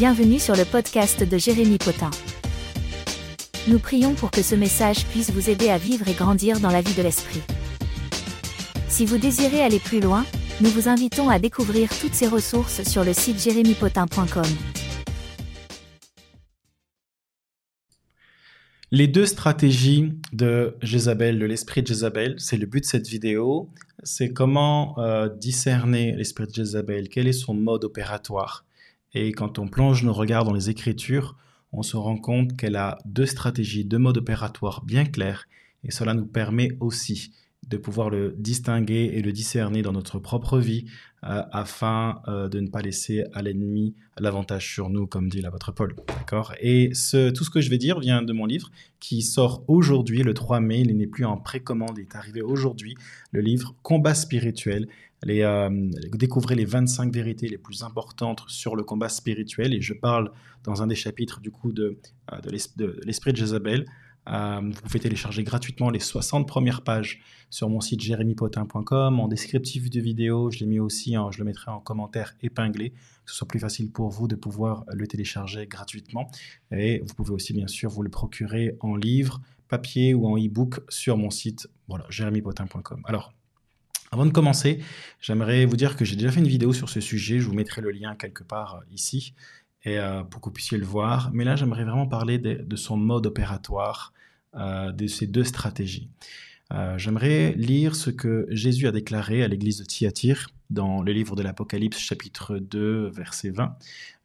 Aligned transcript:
Bienvenue 0.00 0.38
sur 0.38 0.56
le 0.56 0.64
podcast 0.64 1.22
de 1.28 1.36
Jérémy 1.36 1.76
Potin. 1.76 2.08
Nous 3.68 3.78
prions 3.78 4.14
pour 4.14 4.30
que 4.30 4.40
ce 4.40 4.54
message 4.54 5.04
puisse 5.04 5.30
vous 5.30 5.50
aider 5.50 5.68
à 5.68 5.76
vivre 5.76 6.08
et 6.08 6.14
grandir 6.14 6.58
dans 6.58 6.70
la 6.70 6.80
vie 6.80 6.94
de 6.94 7.02
l'Esprit. 7.02 7.42
Si 8.88 9.04
vous 9.04 9.18
désirez 9.18 9.60
aller 9.60 9.78
plus 9.78 10.00
loin, 10.00 10.24
nous 10.62 10.70
vous 10.70 10.88
invitons 10.88 11.28
à 11.28 11.38
découvrir 11.38 11.90
toutes 12.00 12.14
ces 12.14 12.26
ressources 12.26 12.82
sur 12.84 13.04
le 13.04 13.12
site 13.12 13.42
jérémypotin.com. 13.42 14.46
Les 18.90 19.06
deux 19.06 19.26
stratégies 19.26 20.14
de 20.32 20.78
Jézabel, 20.80 21.38
de 21.38 21.44
l'esprit 21.44 21.82
de 21.82 21.88
Jézabel, 21.88 22.36
c'est 22.38 22.56
le 22.56 22.64
but 22.64 22.80
de 22.80 22.86
cette 22.86 23.06
vidéo, 23.06 23.68
c'est 24.02 24.32
comment 24.32 24.98
euh, 24.98 25.28
discerner 25.28 26.16
l'esprit 26.16 26.46
de 26.46 26.54
Jézabel, 26.54 27.10
quel 27.10 27.28
est 27.28 27.34
son 27.34 27.52
mode 27.52 27.84
opératoire. 27.84 28.64
Et 29.14 29.32
quand 29.32 29.58
on 29.58 29.68
plonge 29.68 30.04
nos 30.04 30.12
regards 30.12 30.44
dans 30.44 30.52
les 30.52 30.70
Écritures, 30.70 31.36
on 31.72 31.82
se 31.82 31.96
rend 31.96 32.16
compte 32.16 32.56
qu'elle 32.56 32.76
a 32.76 32.98
deux 33.04 33.26
stratégies, 33.26 33.84
deux 33.84 33.98
modes 33.98 34.18
opératoires 34.18 34.84
bien 34.84 35.04
clairs, 35.04 35.46
et 35.84 35.90
cela 35.90 36.14
nous 36.14 36.26
permet 36.26 36.76
aussi 36.80 37.32
de 37.70 37.76
pouvoir 37.76 38.10
le 38.10 38.34
distinguer 38.36 39.12
et 39.14 39.22
le 39.22 39.32
discerner 39.32 39.80
dans 39.82 39.92
notre 39.92 40.18
propre 40.18 40.58
vie 40.58 40.86
euh, 41.22 41.42
afin 41.52 42.20
euh, 42.26 42.48
de 42.48 42.60
ne 42.60 42.68
pas 42.68 42.82
laisser 42.82 43.24
à 43.32 43.42
l'ennemi 43.42 43.94
l'avantage 44.18 44.72
sur 44.72 44.90
nous, 44.90 45.06
comme 45.06 45.28
dit 45.28 45.40
l'apôtre 45.40 45.70
Paul. 45.72 45.94
D'accord? 46.08 46.52
Et 46.60 46.90
ce, 46.94 47.30
tout 47.30 47.44
ce 47.44 47.50
que 47.50 47.60
je 47.60 47.70
vais 47.70 47.78
dire 47.78 48.00
vient 48.00 48.22
de 48.22 48.32
mon 48.32 48.44
livre 48.44 48.70
qui 48.98 49.22
sort 49.22 49.62
aujourd'hui, 49.68 50.22
le 50.24 50.34
3 50.34 50.60
mai. 50.60 50.80
Il 50.80 50.96
n'est 50.96 51.06
plus 51.06 51.24
en 51.24 51.36
précommande, 51.36 51.92
il 51.96 52.02
est 52.02 52.16
arrivé 52.16 52.42
aujourd'hui. 52.42 52.96
Le 53.30 53.40
livre 53.40 53.74
Combat 53.82 54.14
spirituel. 54.14 54.88
Les, 55.22 55.42
euh, 55.42 55.68
découvrez 56.12 56.56
les 56.56 56.64
25 56.64 57.12
vérités 57.12 57.48
les 57.48 57.58
plus 57.58 57.84
importantes 57.84 58.42
sur 58.48 58.74
le 58.74 58.82
combat 58.82 59.08
spirituel. 59.08 59.74
Et 59.74 59.80
je 59.80 59.94
parle 59.94 60.32
dans 60.64 60.82
un 60.82 60.88
des 60.88 60.96
chapitres 60.96 61.40
du 61.40 61.52
coup 61.52 61.72
de, 61.72 61.98
de 62.42 62.50
l'esprit 63.04 63.32
de 63.32 63.36
Jézabel. 63.36 63.86
Euh, 64.28 64.60
vous 64.62 64.80
pouvez 64.82 65.00
télécharger 65.00 65.42
gratuitement 65.42 65.90
les 65.90 65.98
60 65.98 66.46
premières 66.46 66.82
pages 66.82 67.20
sur 67.48 67.68
mon 67.68 67.80
site 67.80 68.00
jérémypotin.com. 68.00 69.20
En 69.20 69.28
descriptif 69.28 69.90
de 69.90 70.00
vidéo, 70.00 70.50
je 70.50 70.60
l'ai 70.60 70.66
mis 70.66 70.78
aussi, 70.78 71.16
je 71.30 71.38
le 71.38 71.44
mettrai 71.44 71.70
en 71.70 71.80
commentaire 71.80 72.34
épinglé, 72.42 72.90
que 72.90 73.30
ce 73.30 73.36
soit 73.36 73.48
plus 73.48 73.60
facile 73.60 73.90
pour 73.90 74.10
vous 74.10 74.28
de 74.28 74.36
pouvoir 74.36 74.84
le 74.92 75.06
télécharger 75.06 75.66
gratuitement. 75.66 76.30
Et 76.70 77.00
vous 77.00 77.14
pouvez 77.14 77.32
aussi, 77.32 77.52
bien 77.52 77.66
sûr, 77.66 77.90
vous 77.90 78.02
le 78.02 78.10
procurer 78.10 78.76
en 78.80 78.94
livre, 78.94 79.40
papier 79.68 80.14
ou 80.14 80.26
en 80.26 80.36
e-book 80.36 80.80
sur 80.88 81.16
mon 81.16 81.30
site, 81.30 81.68
voilà, 81.88 82.04
jérémypotin.com. 82.10 83.02
Alors, 83.06 83.32
avant 84.12 84.26
de 84.26 84.32
commencer, 84.32 84.80
j'aimerais 85.20 85.64
vous 85.66 85.76
dire 85.76 85.96
que 85.96 86.04
j'ai 86.04 86.16
déjà 86.16 86.32
fait 86.32 86.40
une 86.40 86.48
vidéo 86.48 86.72
sur 86.72 86.88
ce 86.88 87.00
sujet. 87.00 87.38
Je 87.38 87.46
vous 87.46 87.54
mettrai 87.54 87.80
le 87.80 87.92
lien 87.92 88.16
quelque 88.16 88.42
part 88.42 88.76
euh, 88.76 88.84
ici 88.90 89.34
et, 89.84 89.98
euh, 89.98 90.22
pour 90.22 90.40
que 90.40 90.46
vous 90.46 90.54
puissiez 90.54 90.78
le 90.78 90.84
voir. 90.84 91.30
Mais 91.32 91.44
là, 91.44 91.56
j'aimerais 91.56 91.84
vraiment 91.84 92.06
parler 92.06 92.38
de, 92.38 92.76
son 92.76 92.96
mode 92.96 93.26
opératoire, 93.26 94.12
euh, 94.54 94.92
de 94.92 95.06
ces 95.06 95.26
deux 95.26 95.44
stratégies. 95.44 96.08
Euh, 96.72 96.96
j'aimerais 96.98 97.52
lire 97.56 97.96
ce 97.96 98.10
que 98.10 98.46
Jésus 98.50 98.86
a 98.86 98.92
déclaré 98.92 99.42
à 99.42 99.48
l'église 99.48 99.78
de 99.78 99.84
Thyatire 99.84 100.50
dans 100.70 101.02
le 101.02 101.12
livre 101.12 101.34
de 101.34 101.42
l'Apocalypse 101.42 101.98
chapitre 101.98 102.58
2 102.58 103.08
verset 103.08 103.50
20. 103.50 103.76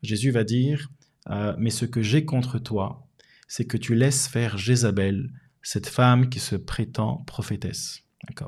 Jésus 0.03 0.29
va 0.31 0.43
dire 0.43 0.89
Mais 1.57 1.71
ce 1.71 1.85
que 1.85 2.03
j'ai 2.03 2.23
contre 2.23 2.59
toi, 2.59 3.07
c'est 3.47 3.65
que 3.65 3.77
tu 3.77 3.95
laisses 3.95 4.27
faire 4.27 4.59
Jézabel, 4.59 5.31
cette 5.63 5.87
femme 5.87 6.29
qui 6.29 6.39
se 6.39 6.55
prétend 6.55 7.23
prophétesse. 7.25 8.03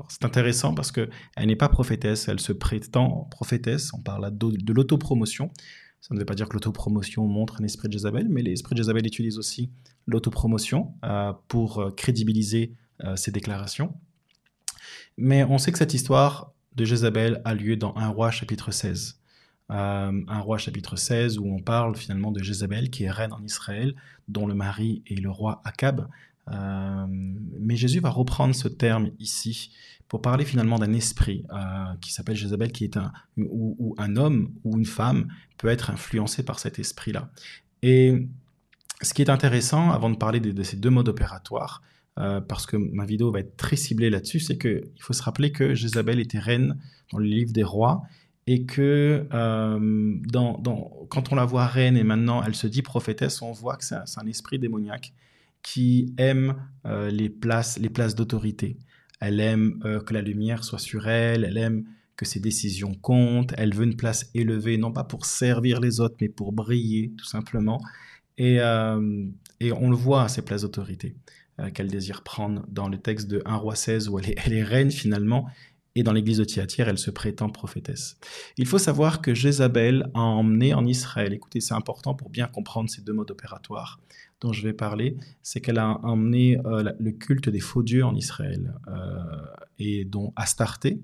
C'est 0.08 0.24
intéressant 0.24 0.74
parce 0.74 0.92
que 0.92 1.08
elle 1.36 1.46
n'est 1.46 1.56
pas 1.56 1.68
prophétesse, 1.68 2.28
elle 2.28 2.40
se 2.40 2.52
prétend 2.52 3.28
prophétesse. 3.30 3.92
On 3.94 4.00
parle 4.00 4.36
de 4.36 4.72
l'autopromotion. 4.72 5.50
Ça 6.00 6.14
ne 6.14 6.18
veut 6.18 6.24
pas 6.24 6.34
dire 6.34 6.48
que 6.48 6.54
l'autopromotion 6.54 7.26
montre 7.26 7.60
un 7.60 7.64
esprit 7.64 7.88
de 7.88 7.92
Jézabel, 7.92 8.28
mais 8.28 8.42
l'esprit 8.42 8.74
de 8.74 8.78
Jézabel 8.78 9.06
utilise 9.06 9.38
aussi 9.38 9.70
l'autopromotion 10.06 10.94
euh, 11.04 11.32
pour 11.48 11.80
euh, 11.80 11.90
crédibiliser 11.90 12.72
euh, 13.04 13.16
ses 13.16 13.30
déclarations. 13.30 13.94
Mais 15.16 15.44
on 15.44 15.58
sait 15.58 15.72
que 15.72 15.78
cette 15.78 15.94
histoire 15.94 16.52
de 16.76 16.84
Jézabel 16.84 17.42
a 17.44 17.54
lieu 17.54 17.76
dans 17.76 17.94
1 17.96 18.08
roi 18.08 18.30
chapitre 18.30 18.70
16. 18.70 19.20
un 19.68 20.40
roi 20.40 20.56
chapitre 20.58 20.96
16 20.96 21.38
où 21.38 21.46
on 21.46 21.60
parle 21.60 21.96
finalement 21.96 22.30
de 22.30 22.42
Jézabel 22.42 22.88
qui 22.88 23.04
est 23.04 23.10
reine 23.10 23.32
en 23.32 23.42
Israël, 23.42 23.94
dont 24.28 24.46
le 24.46 24.54
mari 24.54 25.02
est 25.06 25.20
le 25.20 25.30
roi 25.30 25.60
Akab. 25.64 26.08
mais 26.46 27.76
Jésus 27.76 28.00
va 28.00 28.10
reprendre 28.10 28.54
ce 28.54 28.68
terme 28.68 29.10
ici 29.18 29.72
pour 30.08 30.22
parler 30.22 30.44
finalement 30.44 30.78
d'un 30.78 30.92
esprit 30.94 31.44
euh, 31.52 31.94
qui 32.00 32.12
s'appelle 32.12 32.36
Jézabel, 32.36 32.72
qui 32.72 32.84
est 32.84 32.96
un, 32.96 33.12
où, 33.36 33.94
un 33.98 34.16
homme 34.16 34.52
ou 34.64 34.78
une 34.78 34.86
femme 34.86 35.28
peut 35.58 35.68
être 35.68 35.90
influencé 35.90 36.42
par 36.42 36.58
cet 36.58 36.78
esprit-là. 36.78 37.30
Et 37.82 38.26
ce 39.02 39.14
qui 39.14 39.22
est 39.22 39.30
intéressant, 39.30 39.90
avant 39.90 40.10
de 40.10 40.16
parler 40.16 40.40
de, 40.40 40.62
ces 40.62 40.76
deux 40.76 40.90
modes 40.90 41.08
opératoires, 41.08 41.82
euh, 42.18 42.40
parce 42.40 42.66
que 42.66 42.76
ma 42.76 43.04
vidéo 43.04 43.30
va 43.30 43.40
être 43.40 43.56
très 43.56 43.76
ciblée 43.76 44.10
là-dessus, 44.10 44.40
c'est 44.40 44.58
qu'il 44.58 44.90
faut 44.98 45.12
se 45.12 45.22
rappeler 45.22 45.52
que 45.52 45.74
Jézabel 45.74 46.18
était 46.18 46.40
reine 46.40 46.78
dans 47.12 47.18
le 47.18 47.26
livre 47.26 47.52
des 47.52 47.62
rois, 47.62 48.02
et 48.46 48.64
que 48.64 49.26
euh, 49.30 50.14
quand 51.10 51.32
on 51.32 51.34
la 51.34 51.44
voit 51.44 51.66
reine 51.66 51.98
et 51.98 52.02
maintenant 52.02 52.42
elle 52.42 52.54
se 52.54 52.66
dit 52.66 52.80
prophétesse, 52.80 53.42
on 53.42 53.52
voit 53.52 53.76
que 53.76 53.84
c'est 53.84 53.94
un, 53.94 54.26
esprit 54.26 54.58
démoniaque 54.58 55.12
qui 55.62 56.14
aime 56.16 56.56
les 56.84 57.28
places, 57.28 57.78
les 57.78 57.90
places 57.90 58.14
d'autorité. 58.14 58.78
Elle 59.20 59.40
aime 59.40 59.80
euh, 59.84 60.00
que 60.00 60.14
la 60.14 60.22
lumière 60.22 60.64
soit 60.64 60.78
sur 60.78 61.08
elle, 61.08 61.44
elle 61.44 61.58
aime 61.58 61.84
que 62.16 62.24
ses 62.24 62.40
décisions 62.40 62.94
comptent, 62.94 63.54
elle 63.56 63.74
veut 63.74 63.84
une 63.84 63.96
place 63.96 64.28
élevée, 64.34 64.76
non 64.76 64.92
pas 64.92 65.04
pour 65.04 65.24
servir 65.24 65.80
les 65.80 66.00
autres, 66.00 66.16
mais 66.20 66.28
pour 66.28 66.52
briller, 66.52 67.12
tout 67.16 67.24
simplement. 67.24 67.80
Et, 68.36 68.60
euh, 68.60 69.24
on 69.60 69.90
le 69.90 69.96
voit 69.96 70.24
à 70.24 70.28
ces 70.28 70.42
places 70.42 70.62
d'autorité 70.62 71.16
euh, 71.60 71.70
qu'elle 71.70 71.88
désire 71.88 72.22
prendre 72.22 72.64
dans 72.68 72.88
le 72.88 72.98
texte 72.98 73.28
de 73.28 73.40
1 73.44 73.56
roi 73.56 73.76
16, 73.76 74.08
où 74.08 74.18
elle 74.18 74.30
est, 74.30 74.36
elle 74.44 74.62
reine 74.64 74.90
finalement, 74.90 75.48
et 75.94 76.02
dans 76.02 76.12
l'église 76.12 76.38
de 76.38 76.44
Thyatire, 76.44 76.88
elle 76.88 76.98
se 76.98 77.10
prétend 77.10 77.48
prophétesse. 77.48 78.18
Il 78.56 78.66
faut 78.66 78.78
savoir 78.78 79.20
que 79.20 79.34
Jézabel 79.34 80.10
a 80.14 80.20
emmené 80.20 80.74
en 80.74 80.84
Israël, 80.84 81.32
écoutez, 81.32 81.60
c'est 81.60 81.74
important 81.74 82.14
pour 82.14 82.30
bien 82.30 82.46
comprendre 82.46 82.90
ces 82.90 83.02
deux 83.02 83.12
modes 83.12 83.30
opératoires 83.30 84.00
dont 84.40 84.52
je 84.52 84.62
vais 84.62 84.72
parler, 84.72 85.16
c'est 85.42 85.60
qu'elle 85.60 85.78
a 85.78 85.98
emmené 86.04 86.58
euh, 86.64 86.92
le 86.98 87.12
culte 87.12 87.48
des 87.48 87.60
faux 87.60 87.82
dieux 87.82 88.04
en 88.04 88.14
Israël, 88.14 88.74
euh, 88.88 88.92
et 89.78 90.04
dont 90.04 90.32
Astarté. 90.36 91.00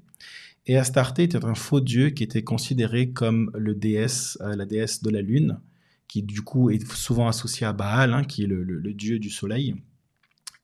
Et 0.67 0.77
Astarté 0.79 1.25
était 1.25 1.45
un 1.45 1.55
faux 1.55 1.81
dieu 1.81 2.11
qui 2.11 2.23
était 2.23 2.45
considéré 2.45 3.11
comme 3.11 3.51
le 3.55 3.75
déesse, 3.75 4.39
euh, 4.41 4.55
la 4.55 4.67
déesse 4.67 5.03
de 5.03 5.11
la 5.11 5.21
lune, 5.21 5.59
qui 6.07 6.23
du 6.23 6.43
coup 6.43 6.71
est 6.71 6.87
souvent 6.93 7.29
associée 7.29 7.67
à 7.67 7.73
Baal, 7.73 8.15
hein, 8.15 8.25
qui 8.25 8.45
est 8.45 8.47
le, 8.47 8.93
dieu 8.93 9.19
du 9.19 9.31
soleil. 9.31 9.75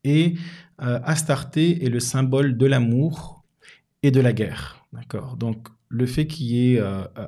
Et 0.05 0.35
Astarté 0.79 1.85
est 1.85 1.91
le 1.91 2.01
symbole 2.01 2.57
de 2.57 2.65
l'amour 2.65 3.45
et 4.03 4.11
de 4.11 4.21
la 4.21 4.33
guerre. 4.33 4.87
D'accord? 4.93 5.37
Donc, 5.37 5.69
le 5.89 6.07
fait 6.07 6.27
qu'il 6.27 6.47
y 6.47 6.75
ait 6.75 6.81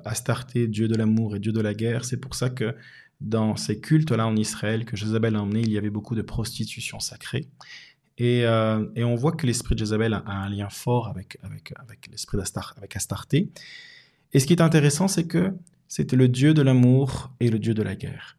Astarté, 0.06 0.68
dieu 0.68 0.88
de 0.88 0.94
l'amour 0.94 1.36
et 1.36 1.38
dieu 1.38 1.52
de 1.52 1.60
la 1.60 1.74
guerre, 1.74 2.04
c'est 2.06 2.16
pour 2.16 2.34
ça 2.34 2.48
que 2.48 2.74
dans 3.22 3.56
ces 3.56 3.80
cultes-là 3.80 4.26
en 4.26 4.36
Israël 4.36 4.84
que 4.84 4.96
Jézabel 4.96 5.36
a 5.36 5.42
emmené, 5.42 5.60
il 5.60 5.70
y 5.70 5.78
avait 5.78 5.90
beaucoup 5.90 6.14
de 6.14 6.22
prostitution 6.22 7.00
sacrée. 7.00 7.48
Et, 8.18 8.44
euh, 8.44 8.86
et 8.94 9.04
on 9.04 9.14
voit 9.14 9.32
que 9.32 9.46
l'esprit 9.46 9.74
de 9.74 9.80
Jézabel 9.80 10.14
a, 10.14 10.22
un 10.26 10.48
lien 10.48 10.68
fort 10.68 11.08
avec, 11.08 11.38
avec, 11.42 11.72
avec 11.76 12.08
l'esprit 12.10 12.38
avec 12.76 12.96
Astarté. 12.96 13.50
Et 14.32 14.40
ce 14.40 14.46
qui 14.46 14.52
est 14.52 14.60
intéressant, 14.60 15.08
c'est 15.08 15.26
que 15.26 15.52
c'était 15.88 16.16
le 16.16 16.28
dieu 16.28 16.54
de 16.54 16.62
l'amour 16.62 17.32
et 17.40 17.50
le 17.50 17.58
dieu 17.58 17.74
de 17.74 17.82
la 17.82 17.96
guerre. 17.96 18.38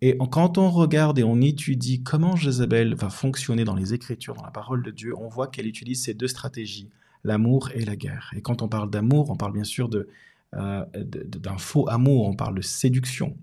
Et 0.00 0.18
quand 0.30 0.58
on 0.58 0.70
regarde 0.70 1.18
et 1.18 1.24
on 1.24 1.40
étudie 1.40 2.02
comment 2.02 2.36
Jézabel 2.36 2.94
va 2.94 3.08
fonctionner 3.08 3.64
dans 3.64 3.74
les 3.74 3.94
Écritures, 3.94 4.34
dans 4.34 4.44
la 4.44 4.50
parole 4.50 4.82
de 4.82 4.90
Dieu, 4.90 5.14
on 5.16 5.28
voit 5.28 5.46
qu'elle 5.46 5.66
utilise 5.66 6.02
ces 6.02 6.12
deux 6.12 6.28
stratégies 6.28 6.90
l'amour 7.24 7.70
et 7.74 7.84
la 7.84 7.96
guerre. 7.96 8.30
Et 8.36 8.42
quand 8.42 8.62
on 8.62 8.68
parle 8.68 8.90
d'amour, 8.90 9.30
on 9.30 9.36
parle 9.36 9.54
bien 9.54 9.64
sûr 9.64 9.88
euh, 10.54 10.84
d'un 10.94 11.58
faux 11.58 11.88
amour, 11.88 12.28
on 12.28 12.36
parle 12.36 12.54
de 12.54 12.62
séduction. 12.62 13.36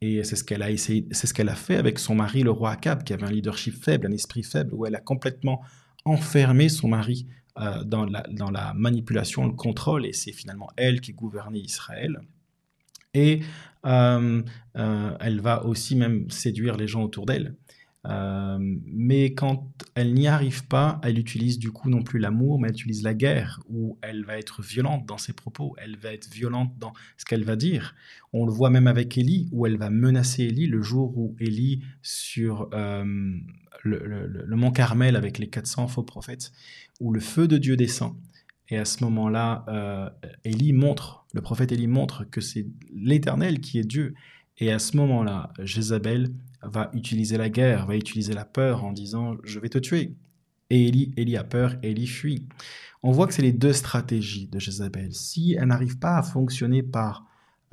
Et 0.00 0.22
c'est 0.22 0.36
ce 0.36 0.44
qu'elle 0.44 0.62
a 0.62 0.70
essayé, 0.70 1.06
c'est 1.10 1.26
ce 1.26 1.34
qu'elle 1.34 1.48
a 1.48 1.56
fait 1.56 1.76
avec 1.76 1.98
son 1.98 2.14
mari, 2.14 2.42
le 2.42 2.50
roi 2.50 2.70
Akab, 2.70 3.02
qui 3.02 3.12
avait 3.12 3.24
un 3.24 3.30
leadership 3.30 3.74
faible, 3.74 4.06
un 4.06 4.12
esprit 4.12 4.44
faible, 4.44 4.72
où 4.74 4.86
elle 4.86 4.94
a 4.94 5.00
complètement 5.00 5.60
enfermé 6.04 6.68
son 6.68 6.88
mari 6.88 7.26
euh, 7.58 7.82
dans, 7.82 8.04
la, 8.04 8.72
manipulation, 8.74 9.46
le 9.46 9.52
contrôle, 9.52 10.06
et 10.06 10.12
c'est 10.12 10.32
finalement 10.32 10.68
elle 10.76 11.00
qui 11.00 11.12
gouvernait 11.12 11.58
Israël. 11.58 12.20
Et 13.14 13.40
euh, 13.86 14.42
elle 14.74 15.40
va 15.40 15.64
aussi 15.64 15.96
même 15.96 16.30
séduire 16.30 16.76
les 16.76 16.86
gens 16.86 17.02
autour 17.02 17.26
d'elle. 17.26 17.56
Euh, 18.08 18.58
mais 18.86 19.34
quand 19.34 19.68
elle 19.94 20.14
n'y 20.14 20.28
arrive 20.28 20.66
pas, 20.66 21.00
elle 21.02 21.18
utilise 21.18 21.58
du 21.58 21.70
coup 21.70 21.90
non 21.90 22.02
plus 22.02 22.18
l'amour, 22.18 22.58
mais 22.58 22.68
elle 22.68 22.74
utilise 22.74 23.02
la 23.02 23.14
guerre, 23.14 23.60
où 23.68 23.98
elle 24.00 24.24
va 24.24 24.38
être 24.38 24.62
violente 24.62 25.04
dans 25.06 25.18
ses 25.18 25.32
propos, 25.32 25.74
elle 25.78 25.96
va 25.96 26.12
être 26.12 26.30
violente 26.30 26.72
dans 26.78 26.92
ce 27.16 27.24
qu'elle 27.24 27.44
va 27.44 27.56
dire. 27.56 27.94
On 28.32 28.46
le 28.46 28.52
voit 28.52 28.70
même 28.70 28.86
avec 28.86 29.18
Élie, 29.18 29.48
où 29.52 29.66
elle 29.66 29.76
va 29.76 29.90
menacer 29.90 30.44
Élie 30.44 30.66
le 30.66 30.80
jour 30.80 31.16
où 31.18 31.36
Élie, 31.38 31.82
sur 32.02 32.70
euh, 32.72 33.04
le, 33.82 34.56
mont 34.56 34.70
Carmel 34.70 35.16
avec 35.16 35.38
les 35.38 35.48
400 35.48 35.88
faux 35.88 36.02
prophètes, 36.02 36.52
où 37.00 37.12
le 37.12 37.20
feu 37.20 37.46
de 37.46 37.58
Dieu 37.58 37.76
descend. 37.76 38.14
Et 38.70 38.78
à 38.78 38.84
ce 38.84 39.04
moment-là, 39.04 39.64
euh, 39.68 40.10
Élie 40.44 40.72
montre, 40.72 41.26
le 41.34 41.40
prophète 41.40 41.72
Élie 41.72 41.86
montre 41.86 42.24
que 42.24 42.40
c'est 42.40 42.66
l'Éternel 42.94 43.60
qui 43.60 43.78
est 43.78 43.84
Dieu 43.84 44.14
Et 44.58 44.72
à 44.72 44.78
ce 44.78 44.96
moment-là, 44.96 45.52
Jézabel 45.60 46.30
va 46.62 46.90
utiliser 46.92 47.36
la 47.36 47.48
guerre, 47.48 47.86
va 47.86 47.96
utiliser 47.96 48.32
la 48.32 48.44
peur 48.44 48.84
en 48.84 48.92
disant 48.92 49.36
je 49.44 49.60
vais 49.60 49.68
te 49.68 49.78
tuer. 49.78 50.14
Et 50.70 50.88
Élie, 50.88 51.36
a 51.36 51.44
peur, 51.44 51.76
Élie 51.82 52.06
fuit. 52.06 52.46
On 53.02 53.10
voit 53.10 53.26
que 53.26 53.32
c'est 53.32 53.42
les 53.42 53.52
deux 53.52 53.72
stratégies 53.72 54.48
de 54.48 54.58
Jézabel. 54.58 55.14
Si 55.14 55.54
elle 55.58 55.68
n'arrive 55.68 55.98
pas 55.98 56.18
à 56.18 56.22
fonctionner 56.22 56.82
par 56.82 57.24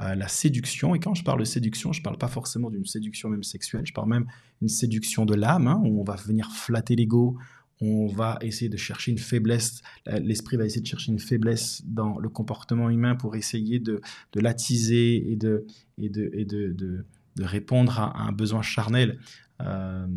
euh, 0.01 0.15
la 0.15 0.29
séduction, 0.29 0.95
et 0.95 0.99
quand 0.99 1.13
je 1.13 1.23
parle 1.23 1.39
de 1.39 1.45
séduction, 1.45 1.91
je 1.91 1.99
ne 1.99 2.03
parle 2.03 2.17
pas 2.17 2.27
forcément 2.29 2.69
d'une 2.69 2.85
séduction 2.85 3.27
même 3.29 3.43
sexuelle, 3.43 3.85
je 3.85 3.93
parle 3.93 4.09
même 4.09 4.27
d'une 4.61 4.69
séduction 4.69 5.25
de 5.25 5.35
l'âme, 5.35 5.67
hein, 5.67 5.81
où 5.83 5.99
on 5.99 6.03
va 6.03 6.15
venir 6.15 6.51
flatter 6.51 6.95
l'ego, 6.95 7.37
on 7.81 8.07
va 8.07 8.37
essayer 8.41 8.69
de 8.69 8.77
chercher 8.77 9.11
une 9.11 9.17
faiblesse, 9.17 9.81
l'esprit 10.05 10.55
va 10.55 10.65
essayer 10.65 10.81
de 10.81 10.87
chercher 10.87 11.11
une 11.11 11.19
faiblesse 11.19 11.81
dans 11.85 12.17
le 12.19 12.29
comportement 12.29 12.89
humain 12.89 13.15
pour 13.15 13.35
essayer 13.35 13.79
de, 13.79 14.01
l'attiser 14.33 15.31
et 15.31 15.35
de, 15.35 15.65
répondre 17.39 17.99
à, 17.99 18.21
un 18.21 18.31
besoin 18.31 18.61
charnel. 18.61 19.19
Euh, 19.61 20.07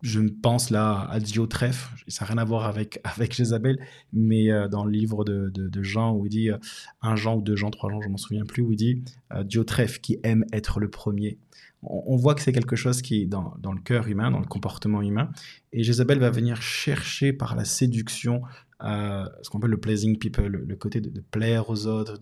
je 0.00 0.20
pense 0.20 0.70
là 0.70 1.08
à 1.10 1.18
Diotrephe, 1.18 1.92
ça 2.06 2.24
n'a 2.24 2.28
rien 2.30 2.38
à 2.38 2.44
voir 2.44 2.66
avec, 2.66 3.00
avec 3.04 3.34
Jézabel, 3.34 3.78
mais 4.12 4.50
euh, 4.50 4.68
dans 4.68 4.84
le 4.84 4.92
livre 4.92 5.24
de, 5.24 5.82
Jean, 5.82 6.14
où 6.14 6.26
il 6.26 6.30
dit, 6.30 6.50
euh, 6.50 6.58
un 7.02 7.16
Jean 7.16 7.36
ou 7.36 7.42
deux 7.42 7.56
Jean, 7.56 7.70
trois 7.70 7.90
Jean, 7.90 8.00
je 8.00 8.08
m'en 8.08 8.16
souviens 8.16 8.44
plus, 8.44 8.62
où 8.62 8.72
il 8.72 8.76
dit 8.76 9.02
Diotrephe 9.44 10.00
qui 10.00 10.18
aime 10.22 10.44
être 10.52 10.80
le 10.80 10.88
premier 10.88 11.38
on, 11.82 12.16
voit 12.16 12.34
que 12.34 12.42
c'est 12.42 12.52
quelque 12.52 12.76
chose 12.76 13.02
qui 13.02 13.22
est 13.22 13.26
dans, 13.26 13.54
le 13.62 13.80
cœur 13.80 14.08
humain, 14.08 14.30
dans 14.30 14.40
le 14.40 14.46
comportement 14.46 15.02
humain. 15.02 15.30
Et 15.72 15.82
Jézabel 15.82 16.18
va 16.18 16.30
venir 16.30 16.60
chercher 16.60 17.32
par 17.32 17.54
la 17.54 17.64
séduction 17.64 18.42
euh, 18.42 18.67
ce 18.80 19.50
qu'on 19.50 19.58
appelle 19.58 19.70
le 19.70 19.80
pleasing 19.80 20.18
people, 20.18 20.46
le, 20.46 20.76
côté 20.76 21.00
de, 21.00 21.20
plaire 21.20 21.68
aux 21.70 21.86
autres, 21.86 22.18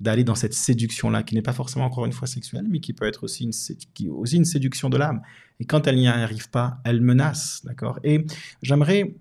d'aller 0.00 0.24
dans 0.24 0.34
cette 0.34 0.54
séduction-là, 0.54 1.22
qui 1.22 1.34
n'est 1.34 1.42
pas 1.42 1.52
forcément 1.52 1.86
encore 1.86 2.06
une 2.06 2.12
fois 2.12 2.26
sexuelle, 2.28 2.66
mais 2.68 2.80
qui 2.80 2.92
peut 2.92 3.06
être 3.06 3.24
aussi 3.24 3.44
une, 3.44 4.10
aussi 4.10 4.36
une 4.36 4.44
séduction 4.44 4.88
de 4.88 4.96
l'âme. 4.96 5.22
Et 5.58 5.64
quand 5.64 5.86
elle 5.86 5.96
n'y 5.96 6.08
arrive 6.08 6.50
pas, 6.50 6.78
elle 6.84 7.00
menace, 7.00 7.62
d'accord? 7.64 7.98
Et 8.04 8.24
j'aimerais 8.62 9.14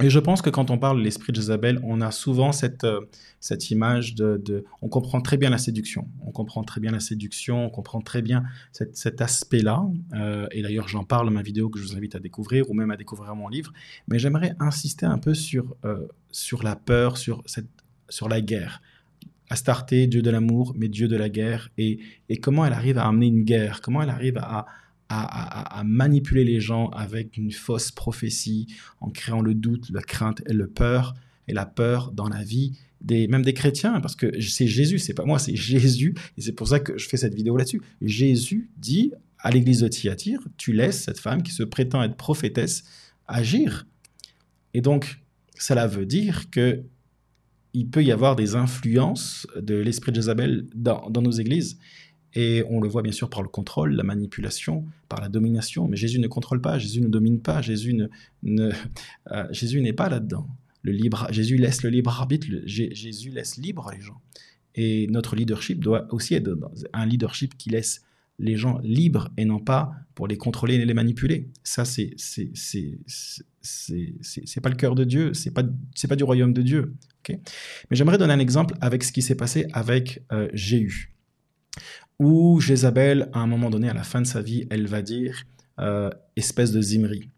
et 0.00 0.08
je 0.08 0.18
pense 0.18 0.40
que 0.40 0.48
quand 0.48 0.70
on 0.70 0.78
parle 0.78 0.98
de 0.98 1.02
l'esprit 1.02 1.32
de 1.32 1.36
Jézabel, 1.36 1.78
on 1.82 2.00
a 2.00 2.10
souvent 2.10 2.52
cette, 2.52 2.84
euh, 2.84 3.00
cette 3.40 3.70
image 3.70 4.14
de, 4.14 4.64
On 4.80 4.88
comprend 4.88 5.20
très 5.20 5.36
bien 5.36 5.50
la 5.50 5.58
séduction. 5.58 6.08
On 6.24 6.30
comprend 6.30 6.64
très 6.64 6.80
bien 6.80 6.92
la 6.92 7.00
séduction, 7.00 7.66
on 7.66 7.70
comprend 7.70 8.00
très 8.00 8.22
bien 8.22 8.42
cet 8.72 9.20
aspect-là. 9.20 9.84
Euh, 10.14 10.46
et 10.50 10.62
d'ailleurs, 10.62 10.88
j'en 10.88 11.04
parle 11.04 11.26
dans 11.26 11.32
ma 11.32 11.42
vidéo 11.42 11.68
que 11.68 11.78
je 11.78 11.84
vous 11.84 11.96
invite 11.96 12.14
à 12.14 12.20
découvrir 12.20 12.70
ou 12.70 12.74
même 12.74 12.90
à 12.90 12.96
découvrir 12.96 13.34
mon 13.36 13.48
livre. 13.48 13.72
Mais 14.08 14.18
j'aimerais 14.18 14.54
insister 14.60 15.04
un 15.04 15.18
peu 15.18 15.34
sur, 15.34 15.76
euh, 15.84 16.08
sur 16.30 16.62
la 16.62 16.74
peur, 16.74 17.18
sur, 17.18 17.42
cette, 17.44 17.68
sur 18.08 18.30
la 18.30 18.40
guerre. 18.40 18.80
Astarté, 19.50 20.06
dieu 20.06 20.22
de 20.22 20.30
l'amour, 20.30 20.72
mais 20.74 20.88
dieu 20.88 21.06
de 21.06 21.16
la 21.16 21.28
guerre. 21.28 21.68
Et, 21.76 21.98
et 22.30 22.38
comment 22.38 22.64
elle 22.64 22.72
arrive 22.72 22.96
à 22.96 23.06
amener 23.06 23.26
une 23.26 23.44
guerre, 23.44 23.82
comment 23.82 24.00
elle 24.02 24.08
arrive 24.08 24.38
à, 24.38 24.64
manipuler 25.84 26.44
les 26.44 26.60
gens 26.60 26.88
avec 26.88 27.36
une 27.36 27.52
fausse 27.52 27.90
prophétie, 27.90 28.66
en 29.00 29.10
créant 29.10 29.40
le 29.42 29.54
doute, 29.54 29.90
la 29.90 30.02
crainte 30.02 30.42
et 30.46 30.52
le 30.52 30.68
peur, 30.68 31.14
et 31.48 31.52
la 31.52 31.66
peur 31.66 32.12
dans 32.12 32.28
la 32.28 32.42
vie 32.42 32.78
des, 33.00 33.26
même 33.26 33.42
des 33.42 33.52
chrétiens, 33.52 34.00
parce 34.00 34.14
que 34.14 34.40
c'est 34.40 34.66
Jésus, 34.66 34.98
c'est 34.98 35.14
pas 35.14 35.24
moi, 35.24 35.38
c'est 35.38 35.56
Jésus, 35.56 36.14
et 36.38 36.40
c'est 36.40 36.52
pour 36.52 36.68
ça 36.68 36.80
que 36.80 36.96
je 36.96 37.08
fais 37.08 37.16
cette 37.16 37.34
vidéo 37.34 37.56
là-dessus. 37.56 37.82
Jésus 38.00 38.70
dit 38.78 39.12
à 39.38 39.50
l'église 39.50 39.80
de 39.80 39.88
Thyatire, 39.88 40.40
tu 40.56 40.72
laisses 40.72 41.02
cette 41.02 41.18
femme 41.18 41.42
qui 41.42 41.52
se 41.52 41.64
prétend 41.64 42.02
être 42.02 42.16
prophétesse 42.16 42.84
agir. 43.26 43.86
Et 44.72 44.80
donc, 44.80 45.20
cela 45.58 45.86
veut 45.86 46.06
dire 46.06 46.48
que 46.50 46.82
il 47.74 47.88
peut 47.88 48.04
y 48.04 48.12
avoir 48.12 48.36
des 48.36 48.54
influences 48.54 49.46
de 49.56 49.74
l'esprit 49.74 50.12
de 50.12 50.16
Jézabel 50.16 50.66
dans, 50.74 51.08
dans 51.08 51.22
nos 51.22 51.30
églises. 51.30 51.78
Et 52.34 52.64
on 52.68 52.80
le 52.80 52.88
voit 52.88 53.02
bien 53.02 53.12
sûr 53.12 53.28
par 53.28 53.42
le 53.42 53.48
contrôle, 53.48 53.94
la 53.94 54.02
manipulation, 54.02 54.84
par 55.08 55.20
la 55.20 55.28
domination. 55.28 55.86
Mais 55.88 55.96
Jésus 55.96 56.18
ne 56.18 56.28
contrôle 56.28 56.60
pas, 56.60 56.78
Jésus 56.78 57.00
ne 57.00 57.08
domine 57.08 57.40
pas, 57.40 57.60
Jésus 57.60 57.94
ne, 57.94 58.08
euh, 59.30 59.46
Jésus 59.50 59.80
n'est 59.82 59.92
pas 59.92 60.08
là-dedans. 60.08 60.46
Le 60.82 60.92
libre, 60.92 61.28
Jésus 61.30 61.56
laisse 61.56 61.82
le 61.82 61.90
libre 61.90 62.10
arbitre, 62.10 62.46
Jésus 62.64 63.30
laisse 63.30 63.56
libre 63.56 63.90
les 63.94 64.00
gens. 64.00 64.20
Et 64.74 65.06
notre 65.08 65.36
leadership 65.36 65.80
doit 65.80 66.06
aussi 66.12 66.34
être 66.34 66.50
un 66.92 67.06
leadership 67.06 67.56
qui 67.56 67.70
laisse 67.70 68.02
les 68.38 68.56
gens 68.56 68.78
libres 68.82 69.30
et 69.36 69.44
non 69.44 69.60
pas 69.60 69.92
pour 70.14 70.26
les 70.26 70.36
contrôler 70.36 70.74
et 70.74 70.84
les 70.84 70.94
manipuler. 70.94 71.48
Ça, 71.62 71.84
c'est 71.84 72.14
c'est 72.16 72.50
pas 74.60 74.70
le 74.70 74.74
cœur 74.74 74.94
de 74.94 75.04
Dieu, 75.04 75.34
c'est 75.34 75.52
pas 75.52 75.62
c'est 75.94 76.08
pas 76.08 76.16
du 76.16 76.24
royaume 76.24 76.52
de 76.52 76.62
Dieu. 76.62 76.94
Okay 77.20 77.40
Mais 77.90 77.96
j'aimerais 77.96 78.18
donner 78.18 78.32
un 78.32 78.40
exemple 78.40 78.74
avec 78.80 79.04
ce 79.04 79.12
qui 79.12 79.22
s'est 79.22 79.36
passé 79.36 79.66
avec 79.72 80.24
euh, 80.32 80.48
Jéhu 80.52 81.12
où 82.22 82.60
Jézabel, 82.60 83.28
à 83.32 83.40
un 83.40 83.46
moment 83.46 83.70
donné, 83.70 83.88
à 83.88 83.94
la 83.94 84.04
fin 84.04 84.20
de 84.20 84.26
sa 84.26 84.40
vie, 84.40 84.66
elle 84.70 84.86
va 84.86 85.02
dire 85.02 85.44
euh, 85.80 86.10
espèce 86.36 86.72
de 86.72 86.80
Zimri. 86.80 87.28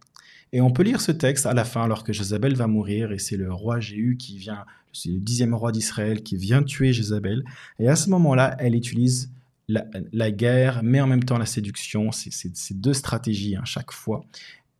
Et 0.53 0.61
on 0.61 0.71
peut 0.71 0.83
lire 0.83 1.01
ce 1.01 1.11
texte 1.11 1.47
à 1.47 1.55
la 1.55 1.65
fin, 1.65 1.83
alors 1.83 2.05
que 2.05 2.13
Jézabel 2.13 2.55
va 2.55 2.67
mourir, 2.67 3.11
et 3.11 3.19
c'est 3.19 3.37
le 3.37 3.53
roi 3.53 3.81
Jéhu 3.81 4.17
qui 4.17 4.39
vient, 4.39 4.65
c'est 4.93 5.09
le 5.09 5.19
dixième 5.19 5.55
roi 5.55 5.73
d'Israël 5.73 6.23
qui 6.23 6.37
vient 6.37 6.63
tuer 6.63 6.93
Jézabel. 6.93 7.45
Et 7.81 7.89
à 7.89 7.97
ce 7.97 8.09
moment-là, 8.11 8.57
elle 8.61 8.77
utilise 8.77 9.33
la, 9.69 10.31
guerre, 10.31 10.83
mais 10.83 11.01
en 11.01 11.07
même 11.07 11.25
temps 11.25 11.39
la 11.39 11.47
séduction. 11.47 12.11
C'est 12.13 12.81
deux 12.81 12.95
stratégies 12.95 13.57
à 13.57 13.61
hein, 13.61 13.65
chaque 13.65 13.91
fois. 13.91 14.25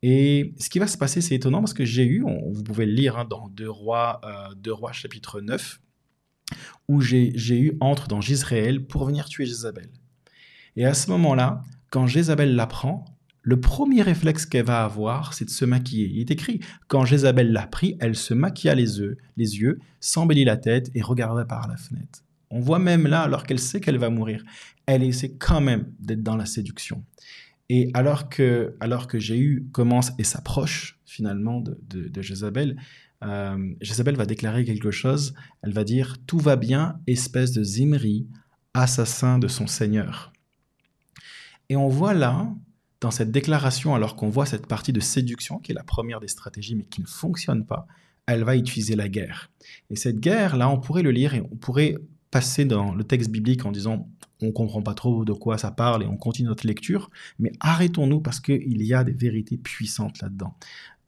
Et 0.01 0.53
ce 0.59 0.69
qui 0.69 0.79
va 0.79 0.87
se 0.87 0.97
passer, 0.97 1.19
c'est 1.19 1.35
étonnant 1.35 1.59
parce 1.59 1.73
que 1.73 1.83
Jéhu, 1.83 2.23
vous 2.23 2.63
pouvez 2.63 2.85
le 2.85 2.93
lire 2.93 3.17
hein, 3.17 3.25
dans 3.25 3.49
2 3.49 3.69
rois, 3.69 4.21
euh, 4.23 4.73
rois 4.73 4.91
chapitre 4.91 5.41
9, 5.41 5.79
où 6.87 7.01
Jéhu 7.01 7.77
entre 7.79 8.07
dans 8.07 8.21
Jisraël 8.21 8.85
pour 8.85 9.05
venir 9.05 9.25
tuer 9.25 9.45
Jézabel. 9.45 9.89
Et 10.75 10.85
à 10.85 10.93
ce 10.93 11.09
moment-là, 11.11 11.63
quand 11.89 12.07
Jézabel 12.07 12.55
l'apprend, 12.55 13.05
le 13.41 13.59
premier 13.59 14.01
réflexe 14.01 14.45
qu'elle 14.45 14.65
va 14.65 14.83
avoir, 14.83 15.33
c'est 15.33 15.45
de 15.45 15.49
se 15.51 15.65
maquiller. 15.65 16.09
Il 16.11 16.19
est 16.19 16.31
écrit, 16.31 16.59
quand 16.87 17.05
Jézabel 17.05 17.51
l'a 17.51 17.67
pris, 17.67 17.95
elle 17.99 18.15
se 18.15 18.33
maquilla 18.33 18.73
les 18.73 18.99
yeux, 18.99 19.17
les 19.37 19.59
yeux 19.59 19.79
s'embellit 19.99 20.45
la 20.45 20.57
tête 20.57 20.89
et 20.95 21.01
regarda 21.01 21.45
par 21.45 21.67
la 21.67 21.77
fenêtre. 21.77 22.23
On 22.49 22.59
voit 22.59 22.79
même 22.79 23.05
là, 23.05 23.21
alors 23.21 23.43
qu'elle 23.43 23.59
sait 23.59 23.79
qu'elle 23.79 23.97
va 23.97 24.09
mourir, 24.09 24.43
elle 24.87 25.03
essaie 25.03 25.33
quand 25.33 25.61
même 25.61 25.91
d'être 25.99 26.23
dans 26.23 26.37
la 26.37 26.45
séduction. 26.45 27.03
Et 27.69 27.91
alors 27.93 28.29
que, 28.29 28.75
alors 28.79 29.07
que 29.07 29.19
Jéhu 29.19 29.67
commence 29.71 30.11
et 30.17 30.23
s'approche 30.23 30.99
finalement 31.05 31.61
de, 31.61 31.77
de 31.87 32.21
Jézabel, 32.21 32.77
euh, 33.23 33.57
va 34.15 34.25
déclarer 34.25 34.65
quelque 34.65 34.91
chose. 34.91 35.33
Elle 35.61 35.73
va 35.73 35.83
dire 35.83 36.17
Tout 36.27 36.39
va 36.39 36.55
bien, 36.55 36.99
espèce 37.07 37.51
de 37.51 37.63
Zimri, 37.63 38.27
assassin 38.73 39.39
de 39.39 39.47
son 39.47 39.67
Seigneur. 39.67 40.33
Et 41.69 41.75
on 41.75 41.87
voit 41.87 42.13
là, 42.13 42.53
dans 43.01 43.11
cette 43.11 43.31
déclaration, 43.31 43.95
alors 43.95 44.15
qu'on 44.15 44.29
voit 44.29 44.45
cette 44.45 44.67
partie 44.67 44.93
de 44.93 44.99
séduction, 44.99 45.59
qui 45.59 45.71
est 45.71 45.75
la 45.75 45.83
première 45.83 46.19
des 46.19 46.27
stratégies, 46.27 46.75
mais 46.75 46.85
qui 46.85 47.01
ne 47.01 47.07
fonctionne 47.07 47.65
pas, 47.65 47.87
elle 48.27 48.43
va 48.43 48.55
utiliser 48.55 48.95
la 48.95 49.09
guerre. 49.09 49.51
Et 49.89 49.95
cette 49.95 50.19
guerre-là, 50.19 50.69
on 50.69 50.79
pourrait 50.79 51.03
le 51.03 51.11
lire 51.11 51.33
et 51.33 51.41
on 51.41 51.55
pourrait 51.55 51.95
passer 52.31 52.65
dans 52.65 52.93
le 52.93 53.03
texte 53.03 53.29
biblique 53.29 53.65
en 53.65 53.71
disant 53.71 54.09
on 54.41 54.51
comprend 54.51 54.81
pas 54.81 54.93
trop 54.93 55.23
de 55.23 55.31
quoi 55.31 55.57
ça 55.57 55.71
parle 55.71 56.03
et 56.03 56.05
on 56.05 56.17
continue 56.17 56.49
notre 56.49 56.67
lecture, 56.67 57.09
mais 57.39 57.53
arrêtons-nous 57.59 58.19
parce 58.19 58.39
qu'il 58.39 58.81
y 58.81 58.93
a 58.93 59.03
des 59.03 59.13
vérités 59.13 59.57
puissantes 59.57 60.21
là-dedans. 60.21 60.55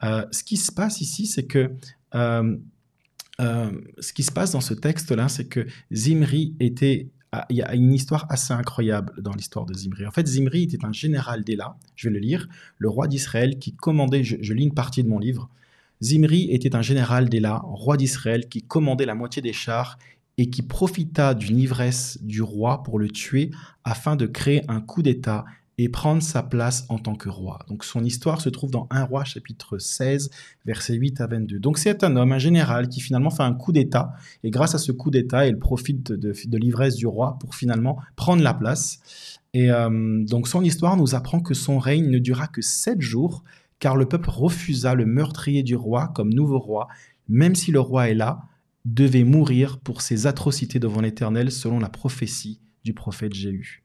Euh, 0.03 0.25
ce 0.31 0.43
qui 0.43 0.57
se 0.57 0.71
passe 0.71 1.01
ici, 1.01 1.25
c'est 1.25 1.45
que 1.45 1.75
ce 2.13 4.13
qui 4.13 4.23
se 4.23 4.31
passe 4.31 4.51
dans 4.51 4.61
ce 4.61 4.73
texte-là, 4.73 5.29
c'est 5.29 5.45
que 5.45 5.65
Zimri 5.91 6.55
était 6.59 7.09
il 7.49 7.57
y 7.57 7.61
a 7.61 7.75
une 7.75 7.93
histoire 7.93 8.25
assez 8.29 8.53
incroyable 8.53 9.21
dans 9.21 9.33
l'histoire 9.33 9.65
de 9.65 9.73
Zimri. 9.73 10.05
En 10.05 10.11
fait, 10.11 10.27
Zimri 10.27 10.63
était 10.63 10.85
un 10.85 10.93
général 10.93 11.43
d'Ela, 11.43 11.77
je 11.95 12.07
vais 12.07 12.13
le 12.13 12.19
lire, 12.19 12.47
le 12.77 12.89
roi 12.89 13.07
d'Israël 13.07 13.59
qui 13.59 13.73
commandait, 13.73 14.23
je, 14.23 14.53
lis 14.53 14.63
une 14.63 14.73
partie 14.73 15.03
de 15.03 15.09
mon 15.09 15.19
livre, 15.19 15.49
Zimri 16.01 16.49
était 16.51 16.75
un 16.75 16.81
général 16.81 17.27
d'Ela, 17.27 17.61
roi 17.63 17.97
d'Israël, 17.97 18.47
qui 18.47 18.61
commandait 18.61 19.05
la 19.05 19.15
moitié 19.15 19.41
des 19.41 19.53
chars 19.53 19.97
et 20.37 20.49
qui 20.49 20.61
profita 20.61 21.33
d'une 21.33 21.57
ivresse 21.57 22.19
du 22.21 22.41
roi 22.41 22.83
pour 22.83 22.99
le 22.99 23.09
tuer 23.09 23.49
afin 23.83 24.15
de 24.15 24.27
créer 24.27 24.61
un 24.67 24.79
coup 24.79 25.01
d'État 25.01 25.45
et 25.77 25.89
prendre 25.89 26.23
sa 26.23 26.41
place 26.41 26.85
en 26.89 26.97
tant 26.97 27.15
que 27.15 27.29
roi. 27.29 27.59
Donc 27.67 27.83
son 27.83 28.03
histoire 28.03 28.41
se 28.41 28.49
trouve 28.49 28.71
dans 28.71 28.87
1 28.89 29.03
roi 29.03 29.23
chapitre 29.23 29.77
16, 29.77 30.31
versets 30.65 30.95
8 30.95 31.21
à 31.21 31.27
22. 31.27 31.59
Donc 31.59 31.77
c'est 31.77 32.03
un 32.03 32.15
homme, 32.15 32.31
un 32.31 32.39
général, 32.39 32.89
qui 32.89 32.99
finalement 32.99 33.29
fait 33.29 33.43
un 33.43 33.53
coup 33.53 33.71
d'État, 33.71 34.13
et 34.43 34.49
grâce 34.49 34.73
à 34.73 34.79
ce 34.79 34.91
coup 34.91 35.11
d'État, 35.11 35.47
il 35.47 35.59
profite 35.59 36.11
de, 36.11 36.57
l'ivresse 36.57 36.95
du 36.95 37.05
roi 37.05 37.37
pour 37.39 37.53
finalement 37.53 37.99
prendre 38.15 38.41
la 38.41 38.53
place. 38.53 38.99
Et 39.53 39.71
euh, 39.71 40.23
donc 40.25 40.47
son 40.47 40.63
histoire 40.63 40.97
nous 40.97 41.13
apprend 41.13 41.39
que 41.39 41.53
son 41.53 41.77
règne 41.77 42.09
ne 42.09 42.19
dura 42.19 42.47
que 42.47 42.61
sept 42.61 43.01
jours, 43.01 43.43
car 43.79 43.95
le 43.95 44.07
peuple 44.07 44.29
refusa 44.31 44.95
le 44.95 45.05
meurtrier 45.05 45.61
du 45.61 45.75
roi 45.75 46.07
comme 46.15 46.33
nouveau 46.33 46.57
roi, 46.57 46.87
même 47.29 47.53
si 47.53 47.71
le 47.71 47.79
roi 47.79 48.09
est 48.09 48.15
là, 48.15 48.41
devait 48.85 49.25
mourir 49.25 49.79
pour 49.79 50.01
ses 50.01 50.25
atrocités 50.27 50.79
devant 50.79 51.01
l'Éternel 51.01 51.51
selon 51.51 51.79
la 51.79 51.89
prophétie 51.89 52.61
du 52.83 52.93
prophète 52.93 53.33
Jéhu. 53.33 53.83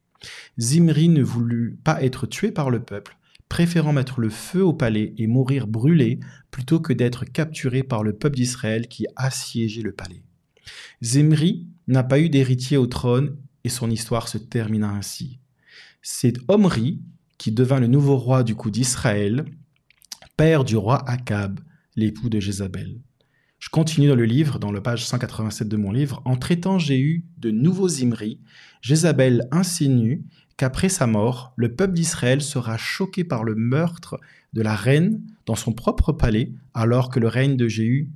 Zimri 0.58 1.08
ne 1.08 1.22
voulut 1.22 1.78
pas 1.84 2.02
être 2.02 2.26
tué 2.26 2.50
par 2.50 2.70
le 2.70 2.80
peuple, 2.80 3.16
préférant 3.48 3.92
mettre 3.92 4.20
le 4.20 4.30
feu 4.30 4.64
au 4.64 4.72
palais 4.72 5.14
et 5.18 5.26
mourir 5.26 5.66
brûlé 5.66 6.20
plutôt 6.50 6.80
que 6.80 6.92
d'être 6.92 7.24
capturé 7.24 7.82
par 7.82 8.02
le 8.02 8.12
peuple 8.12 8.36
d'Israël 8.36 8.88
qui 8.88 9.06
assiégeait 9.16 9.82
le 9.82 9.92
palais. 9.92 10.22
Zimri 11.02 11.66
n'a 11.88 12.02
pas 12.02 12.20
eu 12.20 12.28
d'héritier 12.28 12.76
au 12.76 12.86
trône 12.86 13.36
et 13.64 13.68
son 13.68 13.90
histoire 13.90 14.28
se 14.28 14.38
termina 14.38 14.90
ainsi. 14.90 15.38
c'est 16.00 16.34
Omri 16.48 17.00
qui 17.38 17.52
devint 17.52 17.80
le 17.80 17.86
nouveau 17.86 18.16
roi 18.16 18.42
du 18.42 18.54
coup 18.54 18.70
d'Israël, 18.70 19.44
père 20.36 20.64
du 20.64 20.76
roi 20.76 21.08
Akab, 21.08 21.60
l'époux 21.96 22.28
de 22.28 22.40
Jézabel. 22.40 23.00
Je 23.62 23.68
continue 23.68 24.08
dans 24.08 24.16
le 24.16 24.24
livre, 24.24 24.58
dans 24.58 24.72
la 24.72 24.80
page 24.80 25.06
187 25.06 25.68
de 25.68 25.76
mon 25.76 25.92
livre, 25.92 26.20
en 26.24 26.34
traitant 26.34 26.80
Jéhu 26.80 27.24
de 27.38 27.52
nouveaux 27.52 28.02
Imri, 28.02 28.40
Jézabel 28.80 29.46
insinue 29.52 30.24
qu'après 30.56 30.88
sa 30.88 31.06
mort, 31.06 31.52
le 31.54 31.72
peuple 31.72 31.94
d'Israël 31.94 32.42
sera 32.42 32.76
choqué 32.76 33.22
par 33.22 33.44
le 33.44 33.54
meurtre 33.54 34.18
de 34.52 34.62
la 34.62 34.74
reine 34.74 35.20
dans 35.46 35.54
son 35.54 35.72
propre 35.72 36.10
palais, 36.10 36.50
alors 36.74 37.08
que 37.08 37.20
le 37.20 37.28
règne 37.28 37.56
de 37.56 37.68
Jéhu 37.68 38.10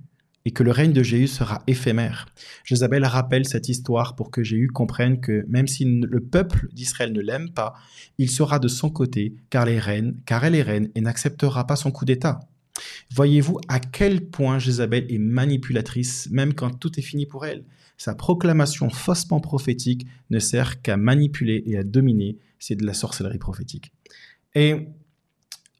et 0.46 0.50
que 0.50 0.64
le 0.64 0.72
règne 0.72 0.92
de 0.92 1.04
Jéhu 1.04 1.28
sera 1.28 1.62
éphémère. 1.68 2.26
Jézabel 2.64 3.04
rappelle 3.04 3.46
cette 3.46 3.68
histoire 3.68 4.16
pour 4.16 4.32
que 4.32 4.42
Jéhu 4.42 4.66
comprenne 4.66 5.20
que 5.20 5.44
même 5.48 5.68
si 5.68 5.84
le 5.84 6.20
peuple 6.24 6.66
d'Israël 6.72 7.12
ne 7.12 7.20
l'aime 7.20 7.50
pas, 7.50 7.74
il 8.18 8.30
sera 8.30 8.58
de 8.58 8.66
son 8.66 8.90
côté, 8.90 9.36
car, 9.48 9.64
les 9.64 9.78
reines, 9.78 10.16
car 10.26 10.44
elle 10.44 10.56
est 10.56 10.62
reine 10.62 10.88
et 10.96 11.00
n'acceptera 11.00 11.68
pas 11.68 11.76
son 11.76 11.92
coup 11.92 12.04
d'État. 12.04 12.40
Voyez-vous 13.11 13.59
à 13.68 13.80
quel 13.80 14.28
point 14.28 14.59
Jézabel 14.59 15.06
est 15.09 15.18
manipulatrice, 15.18 16.28
même 16.30 16.54
quand 16.54 16.71
tout 16.71 16.99
est 16.99 17.02
fini 17.02 17.26
pour 17.26 17.47
elle? 17.47 17.64
Sa 17.99 18.14
proclamation 18.14 18.90
faussement 18.90 19.40
prophétique 19.40 20.06
ne 20.30 20.38
sert 20.38 20.83
qu'à 20.83 20.97
manipuler 20.97 21.62
et 21.66 21.78
à 21.78 21.83
dominer. 21.83 22.38
C'est 22.59 22.76
de 22.76 22.85
la 22.85 22.95
sorcellerie 22.95 23.38
prophétique. 23.38 23.92
Et 24.54 24.88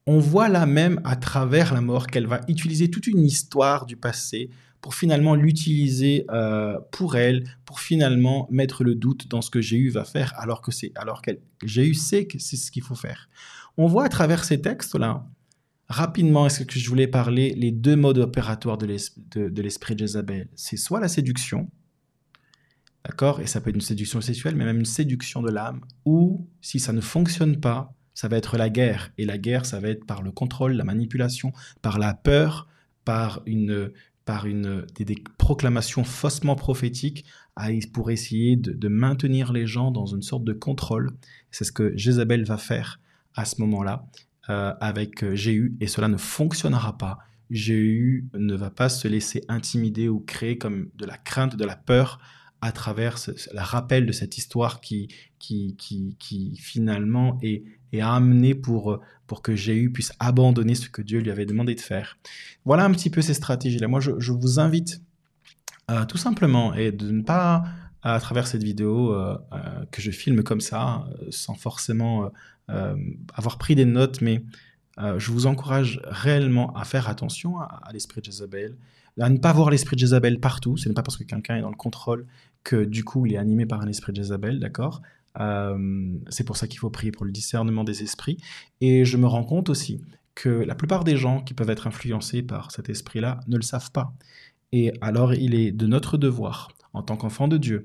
on 0.07 0.19
voit 0.19 0.49
là 0.49 0.67
même 0.67 1.01
à 1.05 1.17
travers 1.17 1.75
la 1.75 1.81
mort 1.81 2.07
qu'elle 2.07 2.27
va 2.27 2.41
utiliser 2.49 2.91
toute 2.91 3.07
une 3.07 3.25
histoire 3.25 3.87
du 3.87 3.97
passé 3.97 4.51
pour 4.81 4.95
finalement 4.95 5.35
l'utiliser 5.35 6.27
euh, 6.31 6.79
pour 6.93 7.17
elle, 7.17 7.45
pour 7.65 7.81
finalement 7.81 8.47
mettre 8.51 8.85
le 8.85 8.95
doute 8.95 9.27
dans 9.29 9.43
ce 9.43 9.51
que 9.51 9.61
Jéhu 9.61 9.91
va 9.91 10.05
faire, 10.05 10.33
alors 10.37 10.63
que 10.63 10.71
c'est 10.71 10.93
alors 10.95 11.23
qu'elle 11.23 11.41
Jéhu 11.65 11.95
sait 11.95 12.27
que 12.27 12.39
c'est 12.39 12.57
ce 12.57 12.71
qu'il 12.71 12.83
faut 12.83 12.95
faire. 12.95 13.29
On 13.77 13.89
voit 13.89 14.05
à 14.05 14.09
travers 14.09 14.45
ces 14.45 14.61
textes 14.61 14.95
là, 14.95 15.27
rapidement, 15.89 16.47
est-ce 16.47 16.65
que 16.65 16.79
je 16.79 16.89
voulais 16.89 17.07
parler 17.07 17.55
les 17.57 17.71
deux 17.71 17.97
modes 17.97 18.19
opératoires 18.19 18.79
de 18.79 18.87
l'esprit 18.87 19.95
de, 19.95 19.99
Jézabel. 19.99 20.49
C'est 20.55 20.77
soit 20.77 21.01
la 21.01 21.09
séduction, 21.09 21.71
d'accord, 23.05 23.41
et 23.41 23.47
ça 23.47 23.61
peut 23.61 23.71
être 23.71 23.77
une 23.77 23.81
séduction 23.81 24.21
sexuelle, 24.21 24.57
mais 24.57 24.65
même 24.65 24.79
une 24.79 24.85
séduction 24.85 25.43
de 25.43 25.51
l'âme, 25.51 25.81
ou 26.05 26.49
si 26.61 26.81
ça 26.81 26.93
ne 26.93 27.01
fonctionne 27.01 27.61
pas, 27.61 27.95
ça 28.15 28.29
va 28.29 28.39
être 28.39 28.57
la 28.57 28.71
guerre. 28.71 29.13
Et 29.19 29.27
la 29.27 29.39
guerre, 29.39 29.67
ça 29.67 29.79
va 29.79 29.89
être 29.89 30.07
par 30.07 30.23
le 30.23 30.33
contrôle, 30.33 30.73
la 30.73 30.85
manipulation, 30.85 31.53
par 31.83 31.99
la 31.99 32.15
peur, 32.15 32.67
par 33.05 33.43
une, 33.45 33.93
par 34.25 34.47
une, 34.47 34.87
des, 34.99 35.23
proclamations 35.39 36.03
faussement 36.03 36.57
prophétiques 36.57 37.25
pour 37.93 38.11
essayer 38.11 38.57
de, 38.57 38.89
maintenir 38.89 39.53
les 39.53 39.67
gens 39.67 39.91
dans 39.91 40.07
une 40.07 40.23
sorte 40.23 40.45
de 40.45 40.53
contrôle. 40.53 41.13
C'est 41.51 41.65
ce 41.65 41.73
que 41.73 41.97
Jézabel 41.97 42.45
va 42.45 42.59
faire 42.59 43.01
à 43.35 43.45
ce 43.45 43.61
moment-là 43.61 44.07
euh, 44.51 44.75
avec 44.81 45.25
euh, 45.25 45.35
Jéhu, 45.35 45.77
et 45.81 45.87
cela 45.87 46.09
ne 46.09 46.17
fonctionnera 46.17 46.97
pas. 46.99 47.19
Jéhu 47.51 48.29
ne 48.35 48.55
va 48.55 48.71
pas 48.71 48.89
se 48.89 49.07
laisser 49.09 49.45
intimider 49.49 50.09
ou 50.09 50.21
créer 50.21 50.59
comme 50.59 50.91
de 50.97 51.07
la 51.07 51.17
crainte, 51.17 51.57
de 51.57 51.65
la 51.65 51.77
peur 51.77 52.19
à 52.61 52.73
travers 52.73 53.19
le 53.29 53.61
rappel 53.61 54.07
de 54.07 54.13
cette 54.13 54.39
histoire 54.39 54.81
qui, 54.81 55.09
qui, 55.39 55.77
qui, 55.77 56.17
qui 56.19 56.57
finalement 56.57 57.39
est, 57.43 57.65
est 57.93 58.01
amenée 58.01 58.55
pour, 58.55 59.01
pour 59.27 59.43
que 59.43 59.55
Jéhu 59.55 59.91
puisse 59.93 60.13
abandonner 60.19 60.75
ce 60.75 60.89
que 60.89 61.03
Dieu 61.03 61.21
lui 61.21 61.31
avait 61.31 61.47
demandé 61.47 61.75
de 61.75 61.81
faire. 61.81 62.19
Voilà 62.65 62.85
un 62.85 62.91
petit 62.91 63.11
peu 63.11 63.23
ces 63.23 63.35
stratégies-là. 63.35 63.89
Moi, 63.89 64.01
je, 64.01 64.33
vous 64.33 64.61
invite 64.61 65.03
euh, 65.91 66.05
tout 66.05 66.17
simplement 66.17 66.75
et 66.75 66.93
de 66.93 67.11
ne 67.11 67.23
pas, 67.23 67.65
à 68.15 68.21
travers 68.21 68.47
cette 68.47 68.63
vidéo 68.63 69.13
euh, 69.13 69.37
euh, 69.53 69.85
que 69.91 70.01
je 70.01 70.11
filme 70.11 70.43
comme 70.43 70.61
ça, 70.61 71.07
sans 71.31 71.55
forcément 71.55 72.31
avoir 73.35 73.59
pris 73.59 73.77
des 73.77 73.85
notes, 73.85 74.21
mais 74.21 74.43
je 74.99 75.31
vous 75.31 75.47
encourage 75.47 76.01
réellement 76.05 76.75
à 76.75 76.85
faire 76.85 77.09
attention 77.09 77.61
à, 77.61 77.91
l'esprit 77.93 78.21
de 78.21 78.27
Jézabel, 78.27 78.77
à 79.21 79.31
ne 79.31 79.39
pas 79.39 79.53
voir 79.53 79.71
l'esprit 79.71 79.95
de 79.95 80.01
Jézabel 80.01 80.41
partout. 80.41 80.77
Ce 80.77 80.89
n'est 80.89 80.95
pas 80.95 81.03
parce 81.03 81.17
que 81.17 81.23
quelqu'un 81.23 81.57
est 81.57 81.61
dans 81.61 81.71
le 81.71 81.77
contrôle 81.77 82.27
que 82.65 82.85
du 82.85 83.05
coup 83.05 83.25
il 83.27 83.35
est 83.35 83.37
animé 83.37 83.67
par 83.67 83.81
un 83.83 83.87
esprit 83.87 84.13
de 84.13 84.17
Jézabel, 84.17 84.59
d'accord? 84.59 85.01
Euh, 85.39 86.13
C'est 86.29 86.45
pour 86.45 86.57
ça 86.57 86.67
qu'il 86.67 86.79
faut 86.81 86.91
prier 86.91 87.13
pour 87.13 87.25
le 87.25 87.33
discernement 87.33 87.85
des 87.85 88.03
esprits. 88.03 88.39
Et 88.81 89.05
je 89.05 89.17
me 89.17 89.27
rends 89.27 89.45
compte 89.45 89.69
aussi 89.69 90.01
que 90.35 90.49
la 90.49 90.75
plupart 90.75 91.05
des 91.05 91.17
gens 91.17 91.41
qui 91.41 91.55
peuvent 91.55 91.71
être 91.71 91.87
influencés 91.87 92.43
par 92.43 92.73
cet 92.73 92.89
esprit-là 92.89 93.41
ne 93.47 93.57
le 93.57 93.63
savent 93.63 93.93
pas. 93.93 94.13
Et 94.73 94.93
alors 95.01 95.35
il 95.35 95.55
est 95.55 95.71
de 95.71 95.87
notre 95.87 96.19
devoir, 96.19 96.69
en 96.97 97.03
tant 97.03 97.19
qu'enfant 97.19 97.47
de 97.47 97.59
Dieu, 97.59 97.85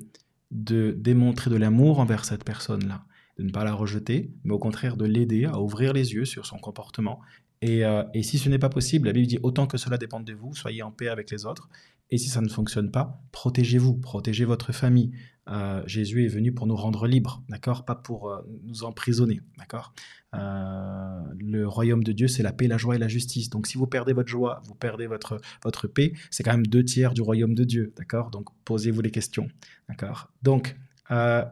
de 0.51 0.95
démontrer 0.97 1.49
de 1.49 1.57
l'amour 1.57 1.99
envers 1.99 2.23
cette 2.23 2.45
personne-là, 2.45 3.03
de 3.37 3.43
ne 3.43 3.51
pas 3.51 3.65
la 3.65 3.73
rejeter, 3.73 4.31
mais 4.45 4.53
au 4.53 4.59
contraire 4.59 4.95
de 4.95 5.05
l'aider 5.05 5.45
à 5.45 5.59
ouvrir 5.59 5.91
les 5.91 6.13
yeux 6.13 6.23
sur 6.23 6.45
son 6.45 6.57
comportement 6.57 7.19
euh, 7.63 8.03
et, 8.13 8.23
si 8.23 8.39
ce 8.39 8.49
n'est 8.49 8.57
pas 8.57 8.69
possible, 8.69 9.07
la 9.07 9.13
Bible 9.13 9.27
dit 9.27 9.39
autant 9.43 9.67
que 9.67 9.77
cela 9.77 9.97
dépend 9.97 10.19
de 10.19 10.33
vous, 10.33 10.55
soyez 10.55 10.81
en 10.81 10.91
paix 10.91 11.09
avec 11.09 11.29
les 11.29 11.45
autres. 11.45 11.69
Et 12.11 12.17
si 12.17 12.27
ça 12.27 12.41
ne 12.41 12.49
fonctionne 12.49 12.91
pas, 12.91 13.23
protégez-vous, 13.31 13.95
protégez 13.95 14.43
votre 14.43 14.73
famille. 14.73 15.11
Euh, 15.49 15.81
Jésus 15.87 16.25
est 16.25 16.27
venu 16.27 16.53
pour 16.53 16.67
nous 16.67 16.75
rendre 16.75 17.07
libres, 17.07 17.41
d'accord? 17.49 17.85
Pas 17.85 17.95
pour 17.95 18.29
euh, 18.29 18.41
nous 18.63 18.83
emprisonner, 18.83 19.41
d'accord? 19.57 19.93
Le 20.33 21.65
royaume 21.65 22.03
de 22.03 22.13
Dieu, 22.13 22.29
c'est 22.29 22.43
la 22.43 22.53
paix, 22.53 22.67
la 22.67 22.77
joie 22.77 22.95
et 22.95 22.99
la 22.99 23.09
justice. 23.09 23.49
Donc 23.49 23.67
si 23.67 23.77
vous 23.77 23.87
perdez 23.87 24.13
votre 24.13 24.29
joie, 24.29 24.61
vous 24.63 24.75
perdez 24.75 25.07
votre, 25.07 25.41
votre 25.63 25.87
paix, 25.87 26.13
c'est 26.29 26.43
quand 26.43 26.51
même 26.51 26.67
deux 26.67 26.85
tiers 26.85 27.13
du 27.13 27.21
royaume 27.21 27.53
de 27.53 27.65
Dieu, 27.65 27.93
d'accord? 27.97 28.29
Donc 28.29 28.47
posez-vous 28.63 29.01
les 29.01 29.11
questions, 29.11 29.47
d'accord? 29.89 30.31
Donc 30.41 30.77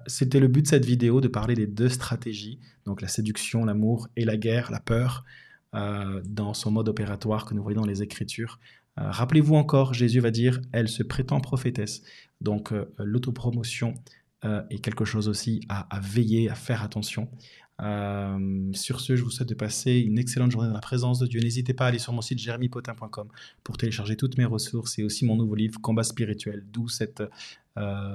c'était 0.08 0.39
le 0.39 0.48
but 0.48 0.62
de 0.62 0.68
cette 0.68 0.86
vidéo, 0.86 1.20
de 1.20 1.28
parler 1.28 1.54
des 1.54 1.68
deux 1.68 1.89
stratégies, 1.89 2.60
donc 2.86 3.01
la 3.01 3.10
séduction, 3.10 3.66
l'amour 3.66 4.08
et 4.16 4.24
la 4.24 4.38
guerre, 4.38 4.72
la 4.72 4.80
peur. 4.80 5.25
Euh, 5.75 6.24
dans 6.25 6.56
son 6.56 6.72
mode 6.72 6.89
opératoire 6.89 7.46
que 7.46 7.54
nous 7.54 7.62
voyons 7.62 7.82
dans 7.82 7.88
les 7.88 8.01
Écritures. 8.01 8.60
Euh, 9.00 9.10
rappelez-vous 9.10 9.56
encore, 9.56 9.94
Jésus 9.94 10.20
va 10.20 10.32
dire, 10.32 10.60
elle 10.72 10.88
se 10.88 11.03
prétend 11.03 11.39
prophétesse. 11.39 12.01
Donc 12.41 12.72
euh, 12.72 12.94
l'autopromotion 12.98 13.94
est 14.70 14.79
quelque 14.79 15.03
chose 15.03 15.27
aussi 15.27 15.60
à, 15.68 16.00
veiller, 16.00 16.50
à 16.50 16.56
faire 16.56 16.82
attention. 16.82 17.27
sur 17.77 19.01
ce, 19.01 19.18
je 19.18 19.22
vous 19.22 19.29
souhaite 19.29 19.50
de 19.50 19.53
passer 19.53 19.98
une 20.00 20.18
excellente 20.18 20.50
journée 20.50 20.70
dans 20.70 20.74
la 20.74 20.79
présence 20.79 21.20
de 21.20 21.27
Dieu. 21.27 21.41
N'hésitez 21.41 21.74
pas 21.74 21.84
à 21.84 21.88
aller 21.89 22.00
sur 22.00 22.13
mon 22.13 22.22
site 22.22 22.39
jeremypotin.com 22.39 23.27
pour 23.65 23.75
télécharger 23.75 24.15
toutes 24.15 24.38
mes 24.38 24.46
ressources 24.46 24.98
et 24.98 25.03
aussi 25.03 25.25
mon 25.25 25.36
nouveau 25.36 25.56
livre 25.56 25.82
Combat 25.82 26.03
spirituel, 26.03 26.63
d'où 26.72 26.88
cette, 26.88 27.22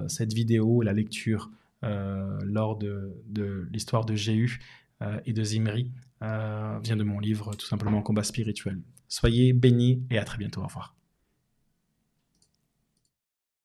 cette 0.08 0.32
vidéo 0.32 0.80
la 0.80 0.94
lecture 0.94 1.50
lors 1.82 2.78
de, 2.78 3.12
de 3.26 3.68
l'histoire 3.70 4.06
de 4.06 4.14
Jéhu 4.14 4.60
et 5.26 5.34
de 5.34 5.44
Zimri 5.44 5.90
euh, 6.24 6.78
vient 6.82 6.96
de 6.96 7.02
mon 7.02 7.18
livre 7.18 7.54
tout 7.54 7.66
simplement 7.66 8.00
Combat 8.00 8.22
spirituel. 8.22 8.78
Soyez 9.08 9.52
bénis 9.52 10.02
et 10.10 10.18
à 10.18 10.24
très 10.24 10.38
bientôt. 10.38 10.62
Au 10.62 10.66
revoir. 10.66 10.94